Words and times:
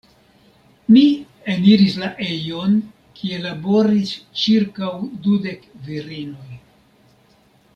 Mi 0.93 1.01
eniris 1.55 1.97
la 2.03 2.07
ejon, 2.27 2.73
kie 3.19 3.37
laboris 3.43 4.15
ĉirkaŭ 4.45 4.91
dudek 5.27 5.69
virinoj. 5.91 6.51